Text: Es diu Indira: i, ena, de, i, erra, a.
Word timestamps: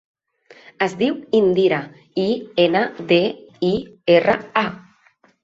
Es 0.85 0.95
diu 1.01 1.19
Indira: 1.39 1.81
i, 2.23 2.25
ena, 2.65 2.81
de, 3.13 3.21
i, 3.69 3.71
erra, 4.17 4.39
a. 4.65 4.67